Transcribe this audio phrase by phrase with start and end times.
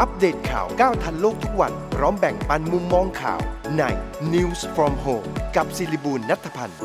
[0.00, 3.40] อัปเดตข่าวก้าวทันโลกทุกวัน พร้อมแบ่งปันมุมมองข่าว
[3.78, 3.82] ใน
[4.32, 6.78] News from Home กับศิริบูลนัทพันธ์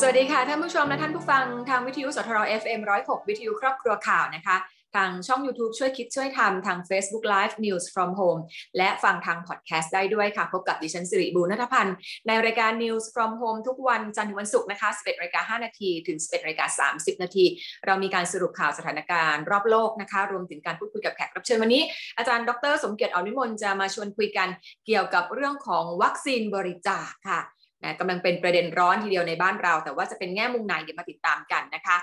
[0.00, 4.56] สวัสดีค่ะ ท่านผู้ชมและท่านผู้ฟังทางวิทยุสทร FM 106 วิทยุครอบครัวข่าวนะคะ
[4.96, 8.40] ทางช่อง YouTube ช่วยคิดช่วยทำทาง Facebook Live News from Home
[8.76, 11.94] และฟังทางพอดแคสต์ได้ด้วยค่ะ พบกับดิฉันสิริบูรณัฐพันธ์
[12.26, 17.44] ในรายการ News from Home ทุกวันจันทร์ถึงวันศุกร์นะคะ 11นาฬิกา5นาทีถึง 11นาฬิกา30 นาที
[17.86, 21.82] เรามีการสรุปข่าวสถานการณ์รอบโลกนะคะ รวมถึงการพูดคุยกับแขกรับเชิญวันนี้
[22.18, 24.48] อาจารย์ดร สมเกียรติอ่อนวิมลจะมาชวนคุยกัน
[24.86, 27.40] เกี่ยวกับเรื่องของวัคซีนบริจาคค่ะ
[27.82, 31.96] นะกำลังเป็นประเด็นร้อนทีเดียวในบ้านเรา แต่ว่าจะเป็นแง่มุมไหนเดี๋ยวมาติดตามกันนะคะ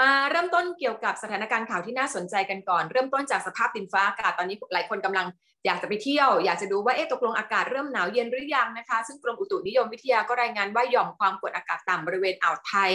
[0.00, 5.28] มาเริ่มต้นเกี่ยวกับสถานการณ์ข่าวที่น่าสนใจกันก่อน เริ่มต้นจากสภาพดินฟ้าอากาศตอนนี้หลายคนกำลัง
[5.66, 12.92] อยากจะไปเที่ยว อยากจะดูว่าเอ๊ะตกลงอากาศเริ่มหนาวเย็นหรือยังนะคะ ซึ่งกรมอุตุนิยมวิทยาก็รายงานว่าหย่อมความกดอากาศต่ำบริเวณอ่าวไทย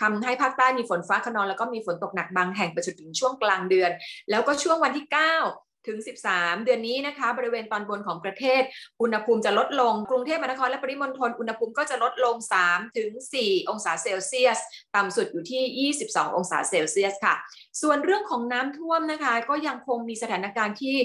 [0.00, 3.90] ทำให้ภาคใต้มีฝนฟ้าขนองแล้วก็มีฝนตกหนักบางแห่งไปจนถึงช่วงกลางเดือน
[4.30, 5.98] แล้วก็ช่วงวันที่ 9 ถึง
[6.30, 8.62] 13 เดือนนี้นะคะ บริเวณตอนบนของประเทศ
[9.02, 14.58] อุณหภูมิจะลดลง กรุงเทพมหานครและปริมณฑลอุณหภูมิก็จะลดลง3ถึง4องศาเซลเซียส
[14.96, 17.34] ต่ำสุดอยู่ที่ 22 องศาเซลเซียสค่ะ
[17.82, 20.96] ส่วนเรื่องของน้ำท่วมนะคะ ก็ยังคงมีสถานการณ์ที่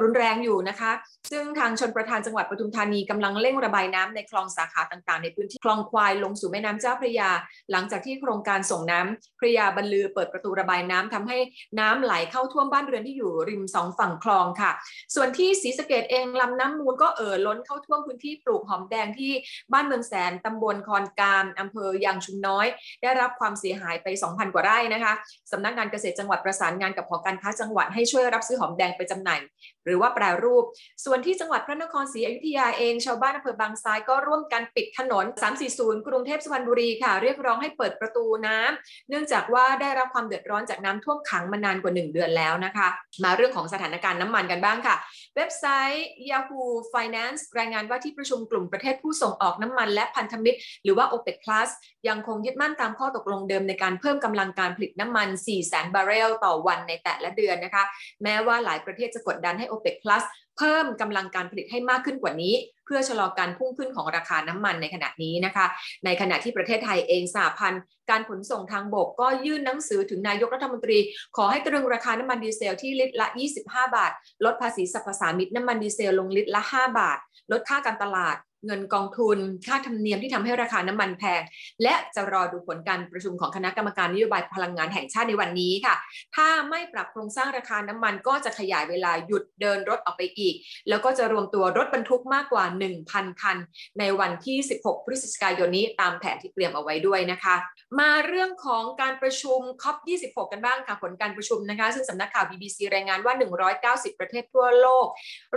[0.00, 0.92] รุนแรงอยู่นะคะ
[1.30, 7.30] ซึ่งทางชนประธานจังหวัดปทุมธานีกำลังเร่งระบายน้ำในคลองสาขาต่างๆ ในพื้นที่คลองควายลงสู่แม่น้ำเจ้าพระยา
[7.72, 11.38] หลังจากที่โครงการส่งน้ำพระยาบรรลือเปิดประตูระบายน้ำทำให้
[11.80, 14.70] น้ำไหลเข้าท่วมบ้านเรือนที่อยู่ริมสองฝั่งคลองค่ะ
[15.14, 19.32] ส่วนที่ศรีสะเกดเองลำน้ำมูลก็เอ่อล้นเข้าท่วมพื้นที่ปลูกหอมแดงที่
[19.72, 22.66] บ้านเมืองแสนตำบลคอนกามอำเภอยางชุมน้อย
[23.02, 25.12] ได้รับความเสียหายไป 2,000 กว่าไร่นะคะ
[25.52, 29.38] สำนักงานเกษตรจังหวัดประสานงานกับหอการค้าจังหวัดให้ช่วยรับซื้อหอมแดงไปจำหน่าย
[29.88, 30.64] หรือว่าแปรรูป
[31.04, 35.24] ส่วนที่จังหวัดพระนครศรีอยุธยาเอง ชาวบ้านอำเภอบางซ้ายก็ร่วมกันปิดถนน
[35.66, 42.88] 340 กรุงเทพสุพรรณบุรีค่ะ เรียกร้องให้เปิดประตูน้ำเนื่องจากว่าได้รับความเดือดร้อนจากน้ำท่วมขังมานานกว่า 1 เดือนแล้วนะคะ
[43.24, 44.96] มาเรื่องของสถานการณ์น้ำมันกันบ้างค่ะ
[45.38, 51.68] เว็บไซต์ Yahoo Finance รายงานว่าที่ประชุมกลุ่มประเทศผู้ส่งออกน้ำมันและพันธมิตร หรือว่า OPEC Plus
[52.08, 55.28] ยังคงยึดมั่นตามข้อตกลงเดิมในการเพิ่มกำลังการผลิตน้ำมัน
[55.62, 57.84] 400,000 บาร์เรลต่อวันในแต่ละเดือนนะคะ
[58.22, 60.24] แม้ว่าหลายประเทศจะกดดันให้ OPEC Plus
[60.58, 62.54] เพิ่มกำลังการผลิตให้มากขึ้นกว่านี้
[62.86, 65.66] เพื่อชะลอการพุ่งขึ้นของราคาน้ำมันในขณะนี้นะคะ
[66.04, 70.98] ในขณะที่ประเทศไทยเองสหพันธ์การขนส่งทางบกก็ยื่นหนังสือถึงนายกรัฐมนตรี
[71.36, 73.26] ขอให้ตรึงราคาน้ำมันดีเซลที่ลิตรละ
[73.62, 74.12] 25 บาท
[74.44, 77.18] ลดภาษีสรรพสามิตน้ำมันดีเซลลงลิตรละ 5 บาท
[77.52, 78.36] ลดค่าการตลาด
[78.66, 81.42] เงินกองทุน ค่าธรรมเนียมที่ทำให้ราคาน้ำมันแพง
[81.82, 85.94] และจะรอดูผลการประชุมของคณะกรรมการนโยบายพลังงานแห่งชาติในวันนี้ค่ะ
[86.36, 90.54] ถ้าไม่ปรับโครงสร้างราคาน้ำมันก็จะขยายเวลาหยุดเดินรถออกไปอีก
[90.88, 92.64] แล้วก็จะรวมตัวรถบรรทุกมากกว่า
[93.02, 93.56] 1,000 คัน
[93.98, 97.56] ในวันที่ 16 พฤศจิกายนนี้ตามแผนที่เตรียมเอาไว้ด้วยนะคะ
[97.98, 103.34] มาเรื่องของการประชุม COP26 กันบ้างค่ะผลการประชุมนะคะ ซึ่งสำนักข่าว BBC รายงานว่า
[104.12, 105.06] 190 ประเทศทั่วโลก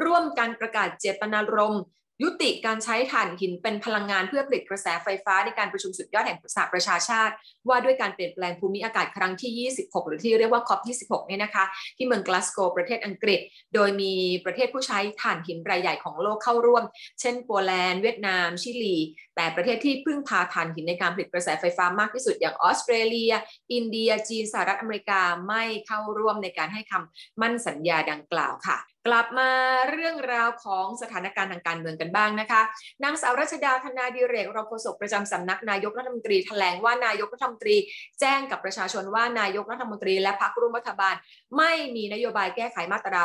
[0.03, 1.83] ร่วมกันประกาศเจตนารมณ์
[2.21, 7.33] ยุติการใช้ถ่านหินเป็นพลังงานเพื่อผลิตกระแสไฟฟ้าในการประชุมสุดยอดแห่งสหประชาชาติ
[7.69, 11.63] ว่าด้วยการเปลี่ยนแปลงภูมิอากาศครั้งที่ 26 หรือที่เรียกว่า COP26 เนี่ยนะคะ
[11.97, 13.39] ที่เมืองกลาสโกประเทศอังกฤษ
[13.75, 14.13] โดยมี
[14.45, 16.83] ประเทศผู้ใช้ถ่านหินรายใหญ่ของโลกเข้าร่วม
[17.21, 18.97] เช่นโปแลนด์เวียดนาม ชิลี
[19.35, 23.33] แต่ประเทศที่พึ่งพาถ่านหินในการผลิตกระแสไฟฟ้ามากที่สุดอย่างออสเตรเลีย
[23.73, 29.49] อินเดีย จีนสหรัฐอเมริกาไม่เข้าร่วมในการให้คำมั่นสัญญาดังกล่าวค่ะ กลับมา
[29.91, 32.61] เรื่องราวของสถานการณ์ทางการเมืองกันบ้างนะคะ
[33.03, 37.75] นางสาวรัชดาธนาดิเรกรองโฆษกประจำสำนักนายกรัฐมนตรีแถลงว่านายกรัฐมนตรี
[38.19, 41.15] แจ้งกับประชาชนว่านายกรัฐมนตรีและพรรคร่วมรัฐบาล
[41.57, 43.21] ไม่มีนโยบายแก้ไขมาตรา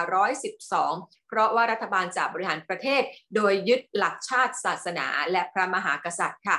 [0.62, 3.03] 112 เพราะว่ารัฐบาลจะบริหารประเทศ
[3.34, 6.56] โดยยึดหลักชาติศาสนา และพระมหากษัตริย์ค่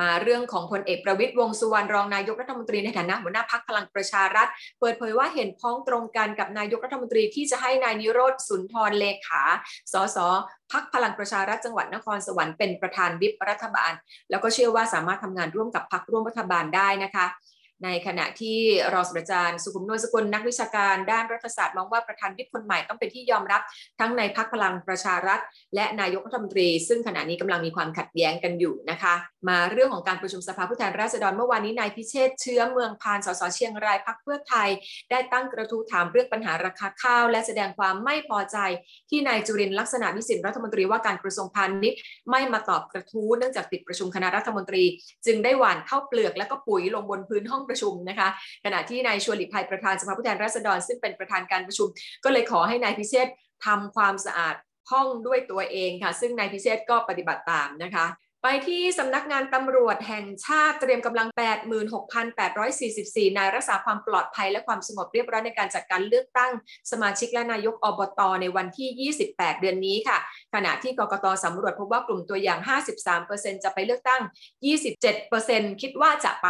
[0.00, 4.48] มาเรื่องของพลเอกประวิตยวงสุวรรณรองนายกรัฐมนตรีในฐานะหัวหน้าพักพลังประชารัฐ
[4.80, 9.42] เปิดเผยว่าเห็นพ้องตรงกันกับนายกรัฐมนตรีที่จะให้นายนิโรธสุนทรเลขา
[9.92, 10.18] สส
[10.72, 13.92] พักพลังประชารัฐจังหวัดนครสวรรค์เป็นประธานวิปรัฐบาล
[14.30, 17.26] แล้วก็เชื่อว่าสามารถทำงานร่วมกับพักร่วมรัฐบาลได้นะคะ
[17.84, 18.58] ในขณะที่
[18.92, 23.62] รองศาสตราจารย์สุขุมนวลสกุลนักวิชาการด้านรัฐศาสตร์มองว่าประธานวิปคนใหม่ต้องเป็นที่ยอมรับ
[24.00, 25.40] ทั้งในพักพลังประชารัฐ
[25.74, 29.14] และนายกรัฐมนตรี ซึ่งขณะนี้กำลังมีความขัดแย้งกันอยู่นะคะ
[29.48, 34.68] มาเรื่องของการประชุมสภาผู้แทนราษฎรเมื่อวานนี้นายพิเชษเชื้อเมืองพานสสเชียงรายพักเพื่อไทย
[35.10, 38.58] ได้ตั้งกระทู้ถามเรื่องปัญหาราคาข้าว และแสดงความไม่พอใจ
[39.10, 41.98] ที่นายจุรินลักษณะวิสิทธิ์รัฐมนตรีว่าการกระทรวงพาณิชย์
[42.30, 44.84] ไม่มาตอบกระทู้เนื่องจากติดประชุมคณะรัฐมนตรี
[45.26, 48.28] จึงได้หว่านข้าวเปลือกและก็ปุ๋ยลงบนพื้นห้องประชุมนะคะ
[48.64, 51.88] ขณะที่นายชวนหลีกภัยประธานสภาผู้แทนราษฎร ซึ่งเป็นประธานการประชุม
[52.24, 53.28] ก็เลยขอให้นายพิเชษ
[53.66, 54.54] ทำความสะอาด
[54.90, 58.06] ห้องด้วยตัวเองค่ะ ซึ่งนายพิเชษก็ปฏิบัติตามนะคะ
[58.44, 61.28] ไปที่สำนักงานตำรวจแห่งชาติเตรียมกำลัง
[62.52, 66.52] 86,844 นายรักษาความปลอดภัยและความสงบเรียบร้อยในการจัดการเลือกตั้ง
[66.90, 70.18] สมาชิกและนายกอบตในวันที่ 28 เดือนนี้ค่ะ
[70.54, 72.58] ขณะที่กกตสำรวจพบว่ากลุ่มตัวอย่าง
[73.12, 74.22] 53%จะไปเลือกตั้ง
[75.02, 76.48] 27%คิดว่าจะไป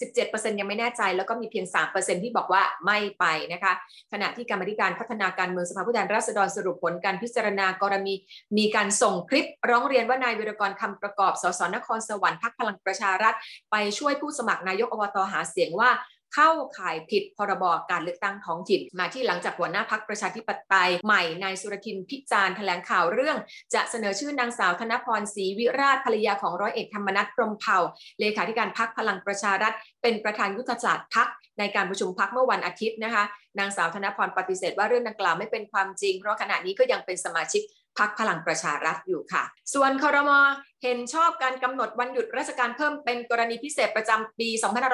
[0.00, 3.72] 17%ยังไม่แน่ใจแล้วก็มีเพียง 3%ที่บอกว่าไม่ไปนะคะ
[4.12, 8.14] ขณะที่กรรมธิการพัฒนาการเมืองสภาผู้แทนราษฎรสรุปผลการพิจารณากรณี
[8.58, 13.34] มีการส่งคลิปร้องเรียนว่านายวิรกรคำประกอบสสนครสวรรค์พักพลังประชารัฐ
[13.70, 15.90] ไปช่วยผู้สมัครนายกอบตหาเสียงว่า
[16.34, 23.36] เข้าข่ายผิดพรบการเลือกตั้งท้องถิ่น มาที่หลังจากหัวหน้าพักประชาธิปไตยใหม่นายสุรทินพิจารณ์แถลงข่าวเรื่อง
[23.74, 27.78] จะเสนอชื่อนางสาวธนพรศรีวิราชภรรยาของร้อยเอกธรรมนัฐพรมเผ่า
[28.20, 33.24] เลขาธิการพักพลังประชารัฐ เป็นประธานยุทธศาสตร์พักในการประชุมพักเมื่อวันอาทิตย์นะคะ
[33.58, 37.62] นางสาวธนพรปฏิเสธว่าเรื่องดังกล่าวไม่เป็นความจริง เพราะขณะนี้ก็ยังเป็นสมาชิก
[37.98, 39.42] พักพลังประชารัฐอยู่ค่ะ
[39.74, 40.38] ส่วนคอรมอ
[40.82, 44.48] เห็นชอบการกำหนดวันหยุดราชการเพิ่มเป็นกรณีพิเศษประจำปี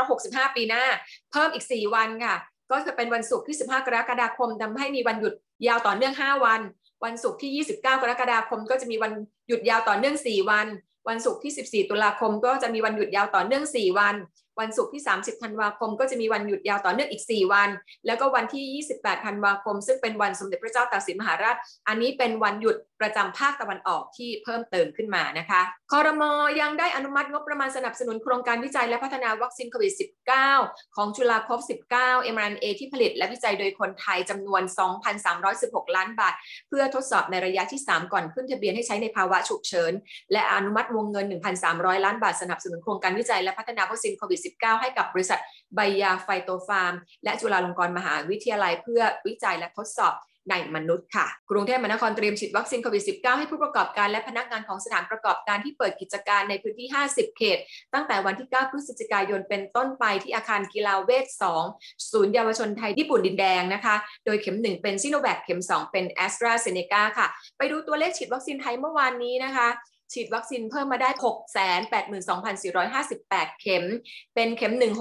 [0.04, 0.84] 2565 ปีหน้า
[1.32, 2.36] เพิ่มอีก 4 วันค่ะ
[2.70, 5.34] ก็จะเป็นวันศุกร์ที่ 15 กรกฎาคมทำให้มีวันหยุด
[5.66, 6.60] ยาวต่อเนื่อง 5 วัน
[7.04, 9.12] วันศุกร์ที่ 29 กรกฎาคม ก็จะมีวัน
[9.48, 10.66] หยุดยาวต่อเนื่อง 4 วัน
[11.08, 14.14] วันศุกร์ที่ 14 ตุลาคม ก็จะมีวันหยุดยาวต่อเนื่อง 4 วัน
[14.60, 17.68] วันศุกร์ที่ 30ธันวาคม ก็จะมีวันหยุดยาวต่อเนื่องอีก 4 วัน
[18.06, 21.56] แล้วก็วันที่ 28ธันวาคม ซึ่งเป็นวันสมเด็จพระเจ้าตากสินมหาราช
[21.88, 25.60] อันนี้เป็นวันหยุดประจำภาคตะวันออกที่เพิ่มเติมขึ้นมานะคะ
[25.92, 29.94] คอรมอยังได้อนุมัติงบประมาณสนับสนุนโครงการวิจัยและพัฒนาวัคซีนโควิด
[30.46, 31.60] -19 ของจุฬาภพ
[31.96, 34.62] 19 mRNA ที่ผลิตและวิจัยโดยคนไทยจำนวน
[35.28, 36.34] 2,316 ล้านบาท
[36.68, 39.92] เพื่อทดสอบในระยะที่ 3 ก่อนขึ้นทะเบียนให้ใช้ในภาวะฉุกเฉิน
[40.32, 41.26] และอนุมัติวงเงิน
[41.64, 44.47] 1,300 ล้านบาทสนับสนุนโครงการวิจัยและพัฒนาวัคซีนโควิด -19
[44.80, 45.40] ให้กับบริษัท
[45.74, 50.14] ไบยาไฟโตฟาร์ม และจุฬาลงกรณ์มหาวิทยาลัยเพื่อวิจัยและทดสอบ
[50.52, 57.58] ในมนุษย์ค่ะ กรุงเทพมหานครเตรียมฉีดวัคซีนโควิด -19 ให้ผู้ประกอบการและพนักงานของสถานประกอบการที่เปิดกิจการในพื้นที่ 50 เขต
[57.94, 61.26] ตั้งแต่วันที่ 9 พฤศจิกายนเป็นต้นไปที่อาคารกีฬาเวท
[61.66, 67.26] 2 ศูนย์เยาวชนไทยญี่ปุ่นดินแดงนะคะ โดยเข็ม 1 เป็นซิโนแวคเข็ม 2 เป็นแอสตราเซเนกาค่ะ
[67.58, 69.68] ไปดูตัวเลขฉีดวัคซีนไทยเมื่อวานนี้นะคะ
[70.12, 71.10] ฉีดวัคซีนเพิ่มมาได้
[72.16, 73.84] 682,458 เข็ม
[74.34, 74.92] เป็นเข็ม 1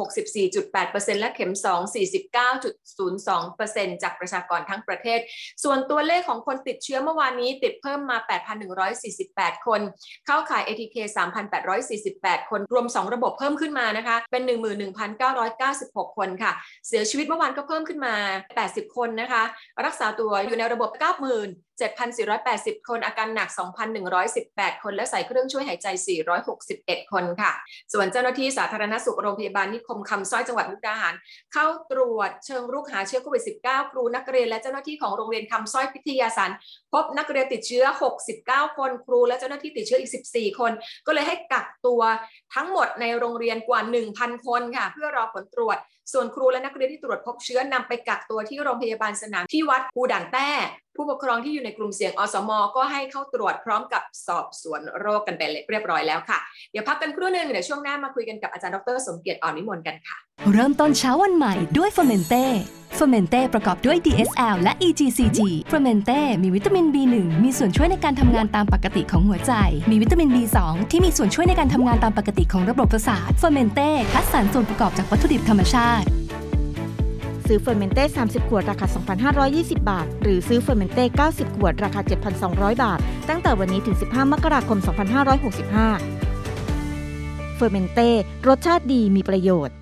[0.55, 5.19] 64.8%และเข็ม 2 49.02%จากประชากรทั้งประเทศ
[5.63, 8.17] ส่วนตัวเลขของคนติดเชื้อเมื่อวานนี้ติดเพิ่มมา
[8.91, 9.81] 8,148 คน
[10.25, 10.95] เข้าข่าย ATK
[11.77, 14.43] 3,848 คน รวม 2 ระบบเพิ่มขึ้นมานะคะ เป็น
[15.09, 16.51] 11,996 คนค่ะ
[16.87, 18.13] เสียชีวิตเมื่อวานก็เพิ่มขึ้นมา
[18.55, 19.43] 80 คนนะคะ
[19.85, 23.49] รักษาตัวอยู่ในระบบ 90,000 7,480 คน อาการหนัก
[24.15, 25.87] 2,118 คนและใส่เครื่องช่วยหายใจ
[26.49, 27.51] 461 คนค่ะ
[27.93, 31.15] ส่วนเจ้าหน้าที่สาธารณสุขโรงพยาบาลนิคมคำสร้อยจังหวัดมุกดาหาร
[31.53, 36.51] เข้าตรวจเชิงรุกหาเชื้อโควิด -19 ครูนักเรียนและเจ้าหน้าที่ของโรงเรียนคำสร้อยพิทยาสัน
[36.93, 37.85] พบนักเรียนติดเชื้อ
[38.31, 40.71] 69 คนครูและเจ้าหน้าที่ติดเชื้ออีก 14 คน
[41.07, 42.01] ก็เลยให้กักตัว
[42.55, 43.79] ทั้งหมดในโรงเรียนกว่า
[44.13, 45.77] 1,000 คนค่ะ เพื่อรอผลตรวจ
[46.13, 50.49] ส่วนครูและนักเรียนที่ตรวจพบเชื้อนำไปกักตัวที่โรงพยาบาลสนามที่วัดภูด่านแต้
[50.95, 56.39] ผู้ปกครองที่อยู่ในกลุ่มเสี่ยงอสม ก็ให้เข้าตรวจพร้อมกับสอบสวนโรคกันไปเรียบร้อยแล้วค่ะ
[56.71, 60.17] เดี๋ยวพักกันครู่หนึ่งเดี๋ยวช่วงหน้ามาคุยกันกับอาจารย์ดรสมเกียรติอ่อนวิมลกันค่ะ
[60.53, 62.45] เริ่มต้นเช้าวันใหม่ด้วยเฟอร์เมนเต้
[62.95, 65.39] เฟอร์เมนเต้ประกอบด้วย DSL และ EGCG
[65.69, 69.53] เฟอร์เมนเต้มีวิตามิน B1 มีส่วนช่วยในการทำงานตามปกติของหัวใจ
[69.91, 70.57] มีวิตามิน B2
[70.91, 76.07] ที่มีส่วนช่วยในการทำงานตามปกติของระบบประสาทเฟอร์เมนเต้คัดสรรส่วนประกอบจากวัตถุดิบธรรมชาติ
[77.47, 78.85] ซื้อเฟอร์เมนเต้ 30 ขวด ราคา
[79.53, 82.01] 2,520 บาท หรือซื้อเฟอร์เมนเต้ 90 ขวด ราคา
[82.41, 84.79] 7,200 บาท ตั้งแต่วันนี้ถึง 15 มกราคม
[86.37, 88.09] 2565 เฟอร์เมนเต้
[88.47, 89.75] รสชาติดีมีประโยชน์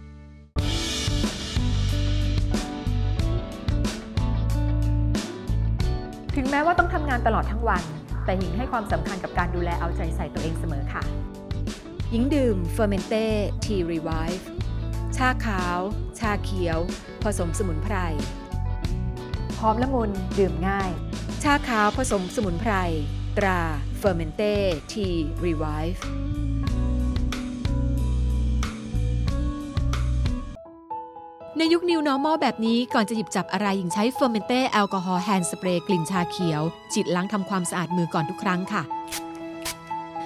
[6.36, 7.84] ถึงแม้ว่าต้องทำงานตลอดทั้งวัน
[8.26, 11.35] แต่หญิงให้ความสำคัญกับการดูแลเอาใจใส่ตัวเองเสมอค่ะห
[12.16, 13.26] ญิงดื่มเฟอร์เมนเต้
[13.66, 14.48] Tea Revive
[15.18, 15.80] ชาขาว
[16.20, 16.80] ชาเขียว
[17.24, 17.96] ผสมสมุนไพร
[19.60, 20.92] หอมละมุนดื่มง่าย
[21.44, 22.74] ชาขาวผสมสมุนไพร
[23.38, 23.60] ตรา
[23.98, 24.54] เฟอร์เมนเต้
[24.94, 26.04] Tea Revive
[31.58, 36.62] ในยุค New Normal แบบนี้ก่อนจะหยิบจับอะไรหญิงใช้เฟอร์เมนเต้แอลกอฮอล์ hand spray กลิ่นชาเขียว
[36.94, 38.84] ฉีดล้างทำความสะอาดมือก่อนทุกครั้งค่ะ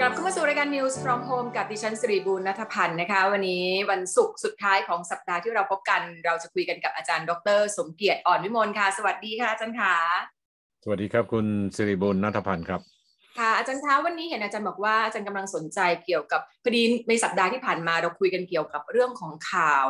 [0.00, 9.94] กลับเข้ามาสู่รายการ News from Home กับดิฉันสิริบูรณัฐพันธ์นะคะ วันนี้วันศุกร์สุดท้ายของสัปดาห์ที่เราพบกัน เราจะคุยกันกับอาจารย์ ดร สมเกียรติอ่อนวิมลค่ะ สวัสดีค่ะอาจารย์ค่ะ
[10.84, 12.80] สวัสดีครับคุณสิริบุญนัทพันธ์ครับ
[13.38, 19.86] ค่ะอาจารย์คะวันนี้เห็นอาจารย์บอกว่าอาจารย์กำลังสนใจเกี่ยวกับพอดีในสัปดาห์ที่ผ่านมาเราคุยกันเกี่ยวกับเรื่องของข่าว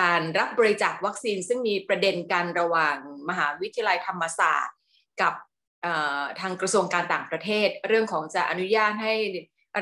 [0.00, 2.96] การรับบริจาควัคซีนซึ่งมีประเด็นการระหว่าง
[3.28, 4.76] มหาวิทยาลัยธรรมศาสตร์
[5.22, 5.34] กับ
[6.40, 9.14] ทางกระทรวงการต่างประเทศ เรื่องของจะอนุญาตให้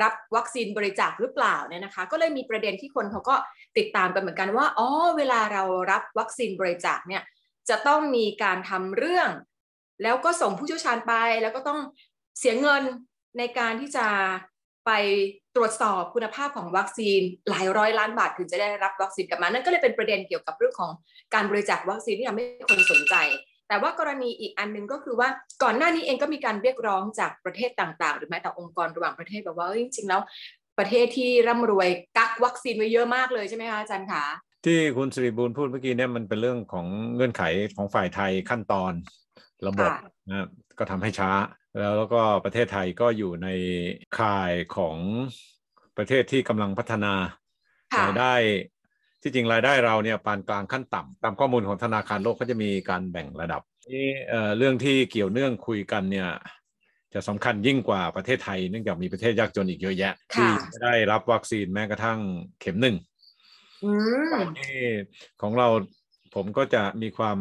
[0.03, 3.35] รับวัคซีนบริจาคหรือเปล่าเนี่ยนะคะ ก็เลยมีประเด็นที่คนเขาก็
[3.77, 4.87] ติดตามกันเหมือนกันว่าอ๋อ
[5.17, 7.23] เวลาเรารับวัคซีนบริจาคเนี่ย
[7.69, 9.29] จะต้องมีการทำเรื่อง
[10.03, 11.79] แล้วก็ส่งผู้เชี่ยวชาญไป แล้วก็ต้อง
[12.39, 12.83] เสียเงิน
[13.37, 14.05] ในการที่จะ
[14.85, 14.91] ไป
[15.55, 20.91] ตรวจสอบคุณภาพของวัคซีนหลายร้อยล้านบาทถึงจะได้รับวัคซีนกลับมานั่นก็เลยเป็นประเด็นเกี่ยวกับเรื่องของ
[21.33, 23.15] การบริจาควัคซีนที่ทำให้คนสนใจ
[23.69, 25.29] แต่ว่ากรณีอีกอันหนึ่งก็คือว่า
[25.63, 30.21] ก่อนหน้านี้เองก็มีการเรียกร้องจากประเทศต่างๆ หรือแม้แต่องค์กรระหว่างประเทศแบบว่าจริงๆแล้ว
[30.79, 34.25] ประเทศที่ร่ำรวยกักวัคซีนไว้เยอะมากเลยใช่ไหมคะอาจารย์คะ
[34.65, 36.85] ที่คุณสิริบูลพูดเมื่อกี้เนี่ยมันเป็นเรื่องของ
[37.15, 37.43] เงื่อนไข
[37.75, 38.93] ของฝ่ายไทยขั้นตอน
[39.67, 39.91] ระบบ
[40.29, 40.47] นะ
[40.77, 41.31] ก็ทำให้ช้า
[41.79, 43.47] แล้วก็ประเทศไทยก็อยู่ใน
[44.19, 44.97] ข่ายของ
[45.97, 47.13] ประเทศที่กำลังพัฒนา
[48.01, 48.33] รายได้
[49.21, 53.61] ที่จริงรายได้เราเนี่ยปานกลางขั้นต่ำตามข้อมูลของธนาคารโลกเขาจะมีการแบ่งระดับ
[53.91, 54.09] นี่
[54.57, 56.29] เรื่องที่เกี่ยวเนื่องคุยกันเนี่ย
[57.13, 60.49] จะสำคัญยิ่งกว่าประเทศไทยเนื่องจากมีประเทศยากจนอีกเยอะแยะ ที่
[60.83, 62.19] ได้รับวัคซีนแม้กระทั่ง
[62.61, 62.95] เข็มหนึ่ง
[64.59, 64.81] ที่
[65.41, 65.67] ของเรา
[66.35, 67.37] ผมก็จะมีความ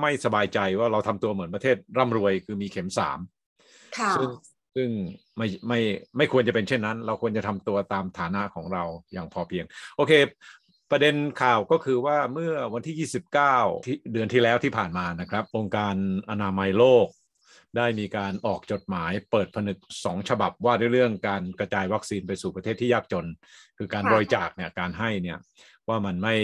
[0.00, 3.18] ไม่สบายใจว่าเราทำตัวเหมือนประเทศร่ำรวยคือมีเข็มสาม
[4.16, 4.30] ซึ่ง
[4.74, 4.88] ซึ่ง
[5.36, 5.80] ไม่ไม่
[6.16, 9.64] ไม่ควรจะเป็นเช่นนั้น เราควรจะทำตัวตามฐานะของเราอย่างพอเพียง
[9.96, 10.12] โอเค
[10.92, 13.10] ประเด็นข่าวก็คือว่าเมื่อวันที่
[13.44, 15.94] 29 ที่เดือนที่แล้วที่ผ่านมานะครับองค์การ
[16.30, 17.06] อนามัยโลก
[17.76, 23.26] ได้มีการออกจดหมายเปิดผนึกสองฉบับว่าด้วยเรื่องการกระจายวัคซีนไปสู่ประเทศที่ยากจน
[23.78, 25.38] คือการบริจาคเนี่ยการให้เนี่ย
[25.88, 26.36] ว่ามันไม่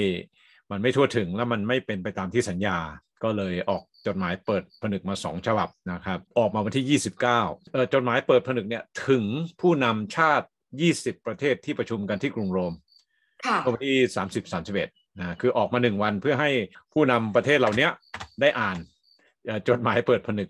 [0.71, 2.79] มันไม่ทั่วถึงและมันไม่เป็นไปตามที่สัญญา
[3.25, 9.25] ก็เลยออกจดหมายเปิดผนึกมาสองฉบับนะครับ ออกมาวันที่ 29เอ่อจดหมายเปิดผนึกเนี่ยถึง
[9.61, 10.47] ผู้นำชาติ
[10.87, 12.75] 20 ประเทศที่ประชุมกันที่กรุงโรม
[13.67, 13.97] วันที่
[14.45, 16.51] 30 31นะคือออกมาหนึ่งวันเพื่อให้
[16.93, 17.89] ผู้นำประเทศเหล่านี้
[18.41, 18.77] ได้อ่าน
[19.69, 20.49] จดหมายเปิดผนึก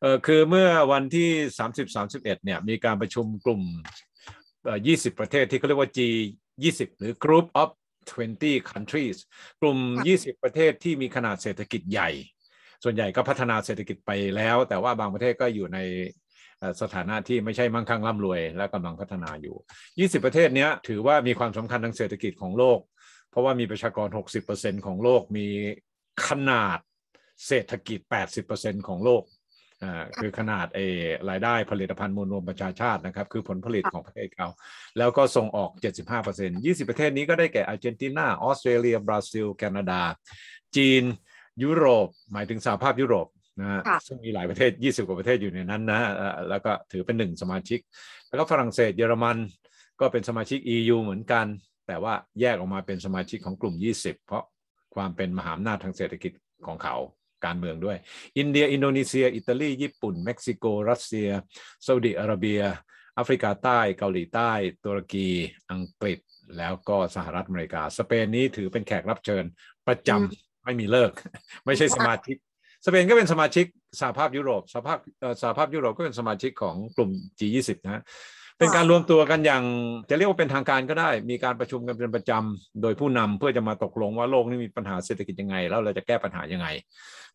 [0.00, 3.62] เออคือเมื่อวันที่ 30 31เนี่ยมีการประชุมกลุ่ม
[4.40, 5.98] 20 ประเทศที่เขาเรียกว่า G
[6.50, 7.68] 20หรือ Group of
[8.10, 9.16] 20 countries
[9.60, 9.78] กลุ่ม
[10.10, 12.10] 20 ประเทศที่มีขนาดเศรษฐกิจใหญ่
[12.84, 15.78] ส่วนใหญ่ก็พัฒนาเศรษฐกิจไปแล้ว แต่ว่าบางประเทศก็อยู่ใน
[16.82, 19.56] สถานะที่ไม่ใช่มั่งคั่งร่ำรวย และกำลังพัฒนาอยู่
[20.18, 22.78] 20 ประเทศนี้ถือว่ามีความสำคัญทางเศรษฐกิจของโลก
[23.30, 24.08] เพราะว่ามีประชากร
[24.46, 25.46] 60%ของโลกมี
[26.28, 26.78] ขนาด
[27.46, 28.00] เศรษฐกิจ
[28.44, 29.22] 80%ของโลก
[29.82, 30.80] อ่าคือขนาดเอ
[31.30, 34.48] รายได้ผลิตภัณฑ์มวลรวมประชาชาตินะครับ คือผลผลิตของประเทศเขา
[34.98, 35.70] แล้วก็ส่งออก
[36.18, 40.00] 75% 20 ประเทศนี้ก็ได้แก่อาร์เจนตินา ออสเตรเลีย บราซิล แคนาดา
[40.76, 41.02] จีน
[41.62, 43.26] ยุโรป หมายถึงสหภาพยุโรป
[43.60, 46.00] นะฮะซึ่งมีหลายประเทศ 20 กว่าประเทศอยู่ในนั้นนะ
[46.48, 47.80] แล้วก็ถือเป็นหนึ่งสมาชิก
[48.28, 49.36] แล้วก็ฝรั่งเศสเยอรมัน
[50.00, 51.46] ก็เป็นสมาชิก EU เหมือนกัน
[51.86, 54.44] แต่ว่าแยกออกมาเป็นสมาชิกของกลุ่ม 20 เพราะ
[54.94, 56.32] ความเป็นมหาอำนาจทางเศรษฐกิจ
[56.66, 56.96] ของเขา
[57.44, 57.96] การเมืองด้วย
[58.38, 61.28] อินเดีย อินโดนีเซีย อิตาลี ญี่ปุ่น เม็กซิโก รัสเซีย
[61.86, 62.62] ซาอุดิอาระเบีย
[63.14, 64.50] แอฟริกาใต้ เกาหลีใต้
[64.84, 65.28] ตุรกี
[65.70, 66.18] อังกฤษ
[66.56, 69.44] แล้วก็สหรัฐอเมริกา สเปนนี้ถือเป็นแขกรับเชิญ
[69.86, 71.12] ประจำไม่มีเลิก
[71.66, 72.47] ไม่ใช่สมาชิกส
[72.90, 73.66] เปนก็เป็นสมาชิก
[74.00, 74.98] สหภาพยุโรปสหภาพ
[75.42, 78.02] สหภาพยุโรปก็เป็นสมาชิกของกลุ่ม G20 นะ
[78.58, 79.64] เป็นการรวมตัวกันอย่าง
[80.10, 86.66] จะเรียกว่าเป็นทางการก็ได้ มีการประชุมกันเป็นประจำโดยผู้นำเพื่อจะมาตกลงว่าโลกนี้มีปัญหาเศรษฐกิจยังไง แล้วเราจะแก้ปัญหายังไง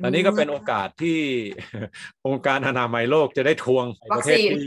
[0.03, 1.19] อันนี้ก็เป็นโอกาสที่
[2.27, 3.86] องค์การอนามัยโลกจะได้ทวง
[4.17, 4.65] ประเทศที่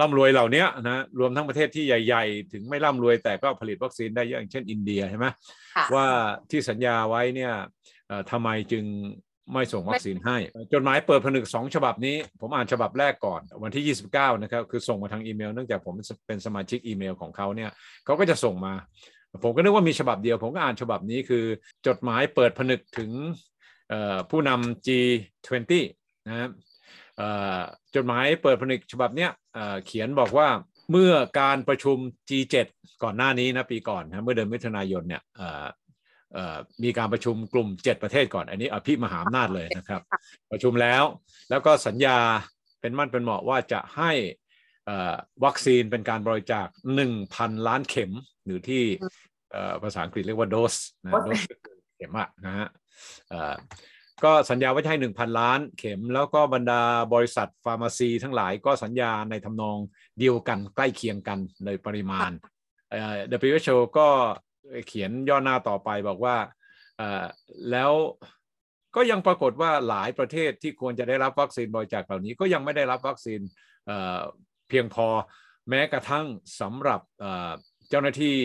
[0.00, 5.26] ร่ำรวยเหล่านี้นะรวมทั้งประเทศที่ใหญ่ ๆ ถึงไม่ร่ำรวยแต่ก็ผลิตวัคซีนได้เยอะอย่างเช่นอินเดียใช่ไหม
[5.94, 6.06] ว่า
[6.50, 7.52] ที่สัญญาไว้เนี่ย
[8.30, 8.84] ทำไมจึง
[9.52, 10.36] ไม่ส่งวัคซีนให้
[10.72, 15.94] จดหมายเปิดผนึกสองฉบับนี้ ผมอ่านฉบับแรกก่อนวันที่ 29 นะครับ คือส่งมาทางอีเมล เนื่องจากผม
[16.26, 17.70] เป็นสมาชิกอีเมลของเขาเนี่ย
[18.04, 18.74] เขาก็จะส่งมา
[19.44, 21.44] ผมก็นึกว่ามีฉบับเดียว ผมก็อ่านฉบับนี้คือ
[21.86, 23.10] จดหมายเปิดผนึกถึง
[24.30, 25.72] ผู้นำ G20
[26.28, 26.50] นะครับ
[27.94, 29.30] จดหมายเปิดผนึกฉบับเนี้ย
[29.86, 30.48] เขียนบอกว่า
[30.90, 31.96] เมื่อการประชุม
[32.28, 32.66] G7
[33.02, 35.22] ก่อนหน้านี้นะปีก่อนนะเมื่อเดือนมิถุนายนเนี่ย
[36.82, 40.02] มีการประชุมกลุ่ม 7 ประเทศก่อน อันนี้อภิมหาอำนาจเลยนะครับ
[40.50, 41.02] ประชุมแล้ว
[41.50, 42.18] แล้วก็สัญญา
[42.80, 44.12] เป็นมั่นเป็นเหมาะว่าจะให้
[45.44, 46.66] วัคซีนเป็นการบริจาค
[47.16, 48.12] 1,000 ล้านเข็ม
[48.44, 48.84] หรือที่
[49.82, 51.40] ภาษาอังกฤษเรียกว่าโดสนะโดส
[51.96, 52.68] เข็มอะนะฮะ
[54.24, 56.82] ก็สัญญาว่าจะให้หนึ่งพันล้านเข็ม แล้วก็บรรดา
[57.14, 59.78] บริษัทฟาร์มาซีทั้งหลายก็สัญญาในทำนอง
[60.18, 62.30] เดียวกันใกล้เคียงกันในปริมาณ
[62.90, 63.16] เอ่อ
[63.50, 64.08] WHO ก็
[64.88, 66.36] เขียนย่อหน้าต่อไปบอกว่า
[66.98, 67.24] เอ่อ
[67.70, 67.92] แล้ว
[68.96, 73.40] ก็ยังปรากฏว่าหลายประเทศที่ควรจะได้รับวัคซีนบริจาคเหล่านี้ก็ยังไม่ได้รับวัคซีน
[73.86, 74.20] เอ่อ
[74.68, 75.06] เพียงพอ
[75.68, 76.26] แม้กระทั่ง
[76.60, 77.50] สำหรับเอ่อ
[77.88, 78.36] เจ้าหน้าที่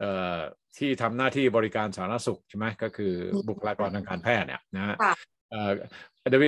[0.00, 0.38] เอ่อ
[0.78, 3.12] ที่ทำหน้าที่บริการสาธารณสุขใช่ไหมก็คือ
[3.48, 5.14] บุคลากรทางการแพทย์เนี่ยนะฮะค่ะ
[5.50, 5.72] เอ่อ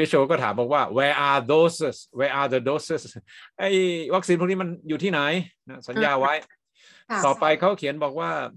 [0.00, 3.02] WHO ก็ถามบอกว่า where are doses where are the doses
[3.59, 3.71] ไอ้
[4.14, 5.21] วัคซีนพวกนี้มันอยู่ที่ไหน
[5.68, 6.35] นะสัญญาไว้
[7.11, 8.50] ค่ะต่อไปเขาเขียนบอกว่าเอ่อ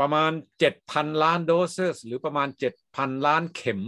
[0.00, 0.30] ประมาณ
[0.76, 2.48] 7,000 ล้านโดสหรือประมาณ
[2.86, 3.80] 7,000 ล้านเข็ม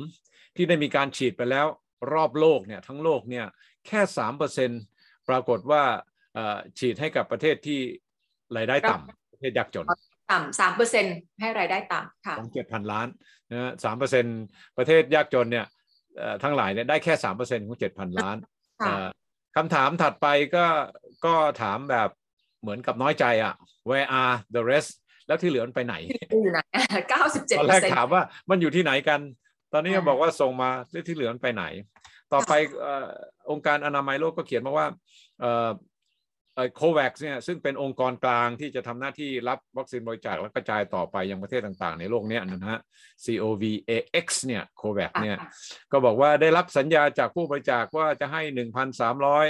[0.57, 1.67] ที่ได้มีการฉีดไปแล้ว
[2.13, 3.47] รอบโลกเนี่ยทั้งโลกเนี่ย
[3.87, 4.01] แค่
[4.65, 5.83] 3%ปรากฏว่า
[6.35, 7.81] เอ่อฉีดให้กับประเทศที่
[8.57, 9.87] รายได้ต่ำประเทศยากจน
[10.31, 11.05] ต่ำสามเปอร์เซ็นต์
[11.41, 13.09] ให้รายได้ต่ำค่ะของเจ็ดพันล้าน
[13.51, 14.25] นะฮะสามเปอร์เซ็นต์
[14.79, 15.67] ประเทศยากจนเนี่ย
[16.19, 18.37] เอ่อทั้งหลายเนี่ยได้แค่สามเปอร์เซ็นของเจ็ดพันล้าน
[18.81, 19.09] ค่ะเอ่อ
[19.57, 20.67] คำถามถัดไปก็
[21.25, 22.11] ก็ถามแบบ
[22.63, 23.55] เหมือนกับน้อยใจอะ
[23.89, 24.91] where are the rest
[25.27, 26.61] แล้วที่เหลือมันไปไหนอยู่ไหน
[27.11, 29.21] เก้าสิบเจ็ดตอนเปอแรร์กเซ็นต์ถามว่ามันอยู่ที่ไหนกัน
[29.73, 31.65] ตอนนี้ก็อ่าบอกว่าส่งมาแล้วที่เหลือมันไปไหน
[32.33, 33.09] ต่อไปเอ่อ
[33.51, 34.87] องค์การอนามัยโลกก็เขียนมาว่า
[35.41, 35.71] เอ่อ
[36.77, 42.81] โควัคเนี่ยซึ่งเป็นองค์กรกลางที่จะทำหน้าที่รับวัคซีนบริจาคและกระจายต่อไปยังประเทศต่างๆ ในโลกเนี้ยนะฮะ
[43.25, 45.37] COVAX เนี่ยโควัคเนี่ย
[45.93, 48.43] ก็บอกว่าได้รับสัญญาจากผู้บริจาคว่าจะให้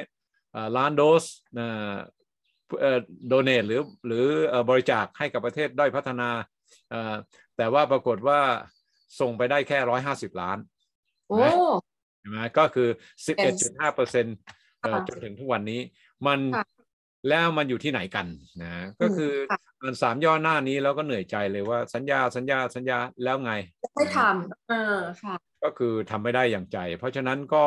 [0.01, 1.25] 1,300 ล้านโดส
[3.29, 6.29] โดเนทหรือหรือเอ่อบริจาคให้กับประเทศด้อยพัฒนา
[6.91, 7.15] เอ่อ
[7.57, 8.41] แต่ว่าปรากฏว่า
[9.21, 9.79] ส่งไปได้แค่
[10.11, 10.59] 150ล้าน
[11.29, 11.39] โอ้
[12.21, 12.89] ใช่ไหมก็คือ
[13.43, 14.37] 11.5เปอร์เซ็นต์
[14.83, 15.81] ค่ะจนถึงทุกวันนี้
[16.27, 16.67] มันค่ะ
[17.29, 18.27] แล้วมันอยู่ที่ไหนกัน
[18.63, 23.53] นะก็คืออค่ะอ่านสามย่อหน้านี้แล้วก็เหนื่อยใจเลยว่าสัญญาสัญญาสัญญาแล้วไง
[23.95, 25.35] ไม่ทำเออค่ะ
[25.65, 27.65] ก็คือทำไม่ได้อย่างใจ เพราะฉะนั้นก็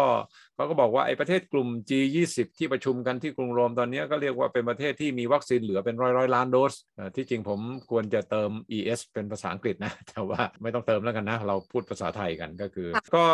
[0.56, 7.60] เขาก็บอกว่าไอ้ประเทศกลุ่ม G20 ที่ประชุมกันที่กรุงโรมตอนนี้ก็เรียกว่าเป็นประเทศที่มีวัคซีนเหลือเป็นร้อยร้อยล้านโดสเอ่อที่จริงผม
[7.90, 13.26] ควรจะเติม ES เป็นภาษาอังกฤษนะ แต่ว่าไม่ต้องเติมแล้วกันนะ เราพูดภาษาไทยกันก็คือค่ะก็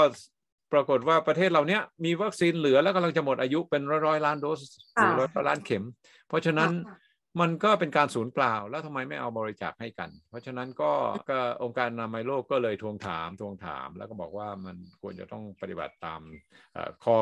[0.73, 4.61] ปรากฏว่าประเทศเราเนี้ยมีวัคซีนเหลือแล้วกำลังจะหมดอายุเป็นร้อยร้อยล้านโดส
[4.95, 5.83] หรือร้อยร้อยล้านเข็ม
[6.27, 6.97] เพราะฉะนั้นค่ะ
[7.41, 10.91] มันก็เป็นการสูญเปล่า แล้วทำไมไม่เอาบริจาคให้กัน เพราะฉะนั้นก็
[11.29, 16.21] ก็องค์การอนามัยโลกก็เลยทวงถามทวงถาม แล้วก็บอกว่ามันควรจะต้องปฏิบัติตาม
[16.73, 17.17] เอ่อข้อ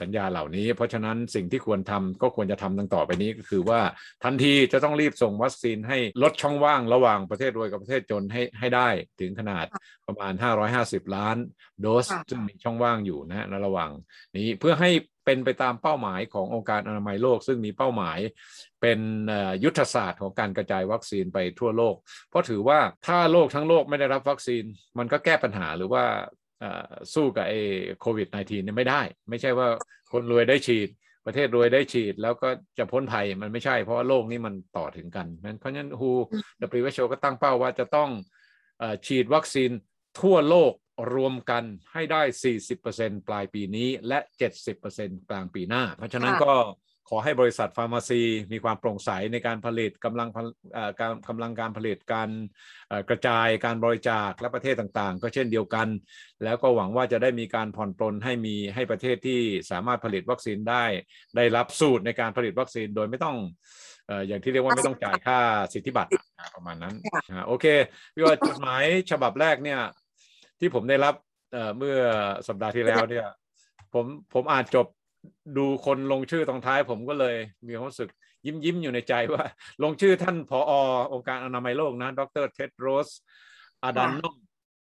[0.00, 3.80] สัญญาเหล่านี้ เพราะฉะนั้นสิ่งที่ควรทำก็ควรจะทำดังต่อไปนี้ก็คือว่า
[4.24, 8.88] ทันทีจะต้องรีบส่งวัคซีนให้ลดช่องว่างระหว่างประเทศรวยกับประเทศจนให้ให้ได้
[9.20, 9.66] ถึงขนาด
[10.06, 10.32] ประมาณ
[10.74, 11.36] 550 ล้าน
[11.80, 13.90] โดสค่ะซึ่งมีช่องว่างอยู่นะในระหว่าง
[14.36, 14.90] นี้เพื่อให้
[15.30, 18.18] เป็นไปตามเป้าหมายขององค์การอนามัยโลก ซึ่งมีเป้าหมาย
[18.80, 18.98] เป็น
[19.64, 21.94] ยุทธศาสตร์ของการกระจายวัคซีนไปทั่วโลก
[22.30, 24.64] เพราะถือว่าถ้าโลกทั้งโลกไม่ได้รับวัคซีน
[24.98, 26.04] มันก็แก้ปัญหาหรือว่า
[27.14, 27.60] สู้กับไอ้
[28.00, 29.68] โควิด -19 เนี่ยไม่ได้ ไม่ใช่ว่า
[30.12, 30.88] คนรวยได้ฉีด
[31.26, 36.12] ประเทศรวยได้ฉีดแล้วก็จะพ้นภัยมันไม่ใช่เพราะว่าโลกนี้มันต่อถึงกันนั้นเพราะฉะนั้น WHO
[36.80, 38.10] WHO ก็ตั้งเป้าว่าจะต้อง
[38.82, 39.70] อฉีดวัคซีน
[40.20, 40.72] ทั่วโลก
[41.14, 42.22] รวมกันให้ได้
[42.74, 44.18] 40%ปลายปีนี้และ
[44.74, 46.54] 70%กลางปีหน้า เพราะฉะนั้นค่ะก็
[47.12, 52.28] ขอให้บริษัทฟาร์มาซีมีความโปร่งใสในการผลิตกำลังผลเอ่อการกำลังการผลิตการ
[52.88, 55.88] เอ่อกระจายการบริจาคและประเทศต่างๆ ก็เช่นเดียวกัน
[56.44, 60.84] แล้วก็หวังว่าจะได้มีการผ่อนปลนให้มีให้ประเทศที่สามารถผลิตวัคซีนได้
[61.36, 63.36] ได้รับสูตรในการผลิตวัคซีนโดยไม่ต้อง
[64.06, 65.38] เอ่ออย่างที่เรียกว่าไม่ต้องจ่ายค่า
[65.72, 67.66] สิทธิบัตรอะประมาณนั้นค่ะอ่าโอเค
[68.14, 69.80] พี่ว่าจดหมายฉบับแรกเนี่ย
[70.60, 71.14] ที่ผมได้รับ
[71.52, 71.96] เอ่อเมื่อ
[72.48, 73.28] สัปดาห์ที่แล้วเนี่ย
[73.94, 74.86] ผมผมอ่านจบ
[75.56, 78.10] ดูคนลงชื่อตรงท้าย ผมก็เลยมีความรู้สึก
[78.46, 79.44] ยิ้มยิ้มๆอยู่ในใจว่า
[79.82, 80.72] ลงชื่อท่านผอ
[81.12, 83.10] องค์การอนามัยโลกนะ ดรเท็ดโรส
[83.84, 84.36] อาดานอม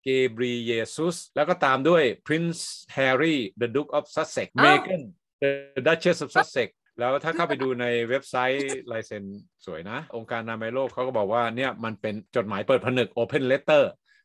[0.04, 2.62] เกบรีเยซุสแล้วก็ตามด้วย Prince
[2.98, 5.02] Harry the Duke of Sussex อ้าว Meghan
[5.42, 5.52] the
[5.88, 9.24] Duchess of Sussex แล้วถ้าเข้าไปดูในเว็บไซต์ลายเซ็น
[9.66, 13.84] สวยนะ องค์การอนามัยโลกเขาก็บอกว่าเนี่ยมันเป็นจดหมายเปิดผนึก Open Letter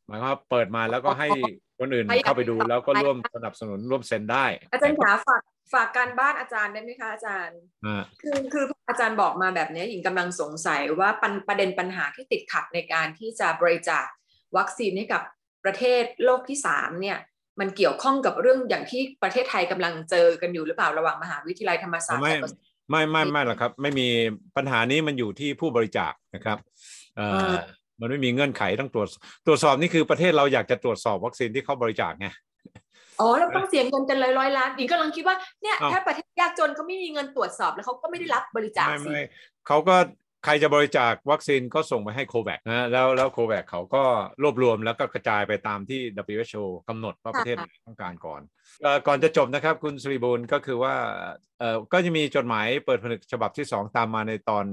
[0.08, 1.28] หมายความว่าเปิดมาแล้วก็ให้
[1.78, 5.42] คนอื่นให้เข้าไปดูแล้วก็ให้ร่วมสนับสนุนร่วมเซ็นได้ อาจารย์ขาฝาก
[5.72, 14.06] ฝากการบ้านอาจารย์ได้ไหมคะอาจารย์อ่าคือคืออาจารย์บอกมาแบบนี้หญิงกำลังสงสัยว่าปัญประเด็นปัญหาที่ติดขัดในการที่จะบริจาค
[14.56, 15.22] วัคซีนให้กับ
[15.64, 17.18] ประเทศโลกที่สามเนี่ย
[17.60, 22.50] มันเกี่ยวข้องกับเรื่องอย่างที่ประเทศไทยกำลังเจอกันอยู่หรือเปล่าระหว่างมหาวิทยาลัยธรรมศาสตร์ไม่กับ
[22.90, 24.08] ไม่ไม่ไม่หรอกครับ ไม่มี
[24.56, 26.58] ปัญหานี้มันอยู่ที่ผู้บริจาคนะครับ
[27.16, 27.60] เอ่ออ่า
[28.00, 29.08] มันไม่มีเงื่อนไขต้องตรวจ
[29.46, 32.28] ตรวจสอบนี่คือประเทศเราอยากจะตรวจสอบวัคซีนที่เขาบริจาคไง
[33.20, 39.22] อ๋อแล้วต้องเสียเงินกันเลยร้อยล้านหญิงกำลังคิดว่าเนี่ยอ้าวถ้าประเทศยากจนเขาไม่มีเงินตรวจสอบแล้วเขาก็ไม่ได้รับบริจาคไม่สิไม่
[39.66, 39.96] เขาก็
[40.44, 44.04] ใครจะบริจาควัคซีนก็ส่งไปให้โควัคนะแล้วแล้วโควัคเขาก็
[44.42, 46.00] รวบรวมแล้วก็กระจายไปตามที่
[46.34, 48.40] WHO กำหนดว่าประเทศไหนต้องการก่อน
[48.82, 50.94] เอ่อก่อนจะจบนะครับคุณสุริบูลก็คือว่า
[51.58, 54.66] เอ่อก็จะมีจดหมายเปิดผนึกฉบับที่ 2 ตามมาในตอน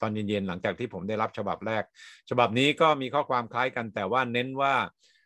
[0.00, 1.84] ตอนเย็นๆหลังจากที่ผมได้รับฉบับแรก
[2.30, 4.74] ฉบับนี้ก็มีข้อความคล้ายกันแต่ว่าเน้นว่า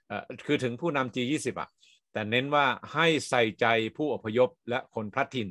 [0.08, 1.70] เอ่อคือถึงผู้นำ G20 อะ
[2.12, 5.48] แต่เน้นว่าให้ใส่ใจผู้อพยพและคนพลัดถิ่น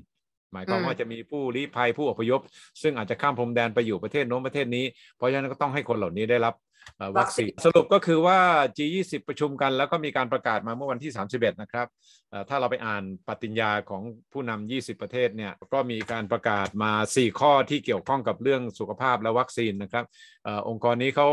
[0.54, 2.42] หมายความว่าจะมีผู้ลี้ภัยผู้อพยพ
[2.82, 4.86] ซึ่งอาจจะข้ามพรมแดนไปอยู่ประเทศโน้นประเทศนี้
[5.18, 6.56] เพราะฉะนั้นก็ต้องให้คนเหล่านี้ได้รับ
[6.98, 8.40] เอ่อวัคซีนสรุปก็คือว่า
[8.78, 11.88] G20 ประชุมกัน แล้วก็มีการประกาศมาเมื่อวันที่ 31 นะครับ
[12.30, 14.02] เอ่อถ้าเราไปอ่านปฏิญญาของ
[14.34, 20.06] ผู้นำ20 ประเทศเนี่ยก็มีการประกาศมา 4 ข้อที่เกี่ยวข้องกับเรื่องสุขภาพและวัคซีนนะครับ
[20.44, 21.28] เออองค์กรนี้เขา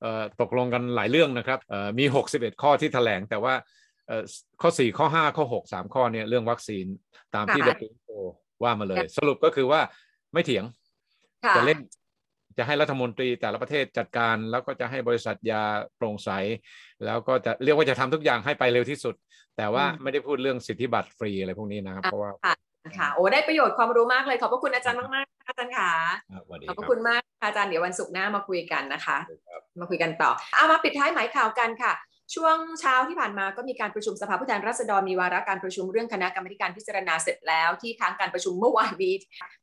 [0.00, 3.54] เอ่อตกลงกันหลายเรื่องนะครับเอ่อมี 61 ข้อที่แถลงแต่ว่า
[4.08, 4.24] เอ่อ
[4.62, 6.86] ข้อ 4 ข้อ 5 ข้อ 6 3 ข้อเนี่ยเรื่องวัคซีน
[7.34, 8.12] ตามที่ค่ะ WHO
[8.62, 9.80] ว่ามาเลย สรุปก็คือว่า
[10.32, 10.64] ไม่เถียง
[11.44, 11.78] ค่ะจะเล่น
[12.58, 15.62] จะให้รัฐมนตรีแต่ละประเทศจัดการ แล้วก็จะให้บริษัทยา
[15.96, 16.30] โปร่งใส
[17.04, 19.14] แล้วก็จะเรียกว่าจะทำทุกอย่างให้ไปเร็วที่สุด
[19.56, 22.30] แต่ว่าอืมไม่ได้พูดเรื่องสิทธิบัตรฟรีอะไรพวกนี้นะครับ เพราะว่า
[22.98, 25.90] ค่ะโอ้ได้ประโยชน์ความรู้มากเลยขอบพระคุณอาจารย์มากๆค่ะอาจารย์ค่ะ
[26.30, 31.92] อะสวัสดีขอบพครัระบคุณมากค่ะอาจารย์เดี๋ยววันศุกร์หน้ามาคุยกันนะคะครับมาคุยกันต่อเอามาปิดท้ายหมายข่าวกันค่ะ
[32.34, 39.14] ช่วงเช้าที่ผ่านมาก็มีการประชุมสภาผู้แทนราษฎรมีวาระการประชุมเรื่องคณะกรรมการพิจารณาเสร็จแล้วที่ค้างการประชุมเมื่อวานนี้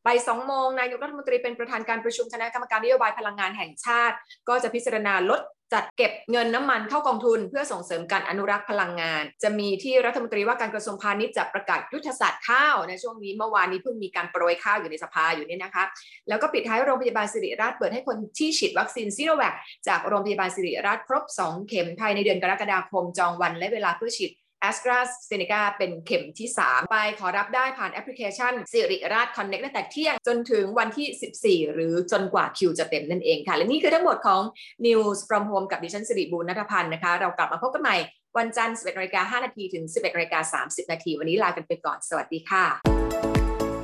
[0.06, 4.16] บ่ายสองโมงนายกรัฐมนตรีเป็นประธานการประชุมคณะกรรมการนโยบายพลังงานแห่งชาติ
[4.50, 5.42] ก็จะพิจารณาลด
[5.74, 15.84] จัดเก็บเงินน้ำมันเข้ากองทุน เพื่อส่งเสริมการอนุรักษ์พลังงาน จะมีที่รัฐมนตรีว่าการกระทรวงพาณิชย์จะประกาศยุทธศาสตร์ข้าวในช่วงนี้เมื่อวานนี้เพิ่งมีการโปรยข้าวอยู่ในสภาอยู่เนี่ยนะคะ
[16.30, 19.54] แล้วก็ปิดท้ายโรงพยาบาลศิริราชเปิดให้คนที่ฉีดวัคซีนซีโนแวค
[19.88, 24.32] จากโรงพยาบาลศิริราชครบ 2 เข็มภายในเดือนกรกฎาคมจองวันและเวลาเพื่อฉีด
[24.64, 24.98] แอสตรา
[25.28, 34.42] เซเนกาเป็นเข็มที่ 3 ไปขอรับได้ผ่านแอปพลิเคชันสิริราชคอนเน็กตั้งแต่เที่ยงจนถึงวันที่ 14 หรือจนกว่าคิวจะเต็มนั่นเองค่ะ และนี่คือทั้งหมดของ
[34.86, 37.96] News from Home กับดิฉันสิริบูรณัฐพันธ์นะคะ เรากลับมาพบกันใหม่
[38.38, 42.66] วันจันทร์ 11นาฬิกา5นาทีถึง 11นาฬิกา30 นาที วันนี้ลากันไปก่อน สวัสดีค่ะ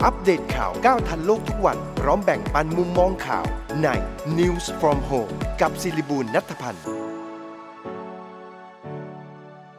[0.05, 3.45] อัปเดตข่าวก้าวทันโลกทุกวัน พร้อมแบ่งปันมุมมองข่าว
[3.83, 3.87] ใน
[4.37, 7.06] News from Home กับศิริบูลนัทพันธ์